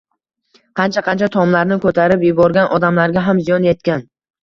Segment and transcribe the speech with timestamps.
[0.79, 4.13] Qancha-qancha tomlarni ko‘tarib yuborgan, odamlarga ham ziyon yetgan